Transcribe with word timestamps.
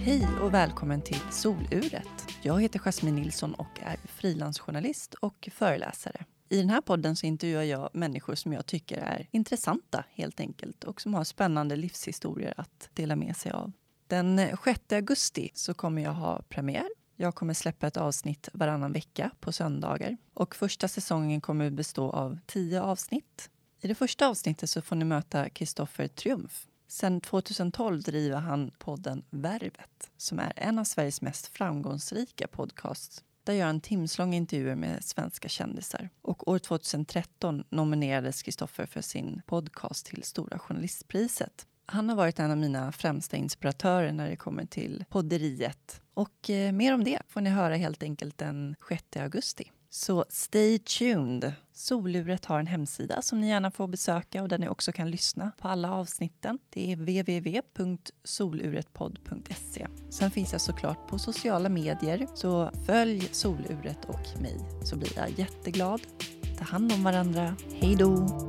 Hej 0.00 0.28
och 0.42 0.54
välkommen 0.54 1.02
till 1.02 1.20
Soluret. 1.30 2.34
Jag 2.42 2.62
heter 2.62 2.78
Jasmine 2.78 3.20
Nilsson 3.20 3.54
och 3.54 3.80
är 3.82 3.96
frilansjournalist 4.04 5.14
och 5.14 5.48
föreläsare. 5.52 6.24
I 6.48 6.60
den 6.60 6.70
här 6.70 6.80
podden 6.80 7.16
så 7.16 7.26
intervjuar 7.26 7.62
jag 7.62 7.90
människor 7.92 8.34
som 8.34 8.52
jag 8.52 8.66
tycker 8.66 8.98
är 8.98 9.28
intressanta 9.30 10.04
helt 10.10 10.40
enkelt 10.40 10.84
och 10.84 11.00
som 11.00 11.14
har 11.14 11.24
spännande 11.24 11.76
livshistorier 11.76 12.54
att 12.56 12.90
dela 12.94 13.16
med 13.16 13.36
sig 13.36 13.52
av. 13.52 13.72
Den 14.06 14.40
6 14.64 14.92
augusti 14.92 15.50
så 15.54 15.74
kommer 15.74 16.02
jag 16.02 16.12
ha 16.12 16.42
premiär. 16.48 16.88
Jag 17.16 17.34
kommer 17.34 17.54
släppa 17.54 17.86
ett 17.86 17.96
avsnitt 17.96 18.48
varannan 18.52 18.92
vecka 18.92 19.30
på 19.40 19.52
söndagar 19.52 20.16
och 20.34 20.54
första 20.54 20.88
säsongen 20.88 21.40
kommer 21.40 21.70
bestå 21.70 22.10
av 22.10 22.38
tio 22.46 22.82
avsnitt. 22.82 23.50
I 23.80 23.88
det 23.88 23.94
första 23.94 24.28
avsnittet 24.28 24.70
så 24.70 24.82
får 24.82 24.96
ni 24.96 25.04
möta 25.04 25.50
Kristoffer 25.50 26.08
Triumf 26.08 26.66
Sen 26.90 27.20
2012 27.20 28.02
driver 28.02 28.36
han 28.36 28.70
podden 28.78 29.22
Värvet 29.30 30.10
som 30.16 30.38
är 30.38 30.52
en 30.56 30.78
av 30.78 30.84
Sveriges 30.84 31.22
mest 31.22 31.46
framgångsrika 31.46 32.46
podcasts. 32.46 33.24
Där 33.44 33.52
gör 33.52 33.66
han 33.66 33.80
timslånga 33.80 34.36
intervjuer 34.36 34.74
med 34.74 35.04
svenska 35.04 35.48
kändisar. 35.48 36.10
Och 36.22 36.48
år 36.48 36.58
2013 36.58 37.64
nominerades 37.70 38.42
Kristoffer 38.42 38.86
för 38.86 39.00
sin 39.00 39.42
podcast 39.46 40.06
till 40.06 40.22
Stora 40.22 40.58
journalistpriset. 40.58 41.66
Han 41.86 42.08
har 42.08 42.16
varit 42.16 42.38
en 42.38 42.50
av 42.50 42.56
mina 42.56 42.92
främsta 42.92 43.36
inspiratörer 43.36 44.12
när 44.12 44.30
det 44.30 44.36
kommer 44.36 44.64
till 44.64 45.04
podderiet. 45.08 46.00
Och 46.14 46.50
eh, 46.50 46.72
mer 46.72 46.94
om 46.94 47.04
det 47.04 47.22
får 47.28 47.40
ni 47.40 47.50
höra 47.50 47.76
helt 47.76 48.02
enkelt 48.02 48.38
den 48.38 48.76
6 48.88 49.16
augusti. 49.16 49.70
Så 49.90 50.24
stay 50.28 50.78
tuned! 50.78 51.52
Soluret 51.78 52.44
har 52.44 52.60
en 52.60 52.66
hemsida 52.66 53.22
som 53.22 53.40
ni 53.40 53.48
gärna 53.48 53.70
får 53.70 53.88
besöka 53.88 54.42
och 54.42 54.48
där 54.48 54.58
ni 54.58 54.68
också 54.68 54.92
kan 54.92 55.10
lyssna 55.10 55.52
på 55.58 55.68
alla 55.68 55.92
avsnitten. 55.92 56.58
Det 56.70 56.92
är 56.92 56.96
www.soluretpodd.se. 56.96 59.86
Sen 60.10 60.30
finns 60.30 60.52
jag 60.52 60.60
såklart 60.60 61.08
på 61.08 61.18
sociala 61.18 61.68
medier, 61.68 62.26
så 62.34 62.70
följ 62.86 63.28
Soluret 63.32 64.04
och 64.04 64.40
mig 64.40 64.58
så 64.84 64.96
blir 64.96 65.18
jag 65.18 65.30
jätteglad. 65.30 66.00
Ta 66.58 66.64
hand 66.64 66.92
om 66.92 67.04
varandra. 67.04 67.56
Hej 67.80 67.96
då! 67.96 68.47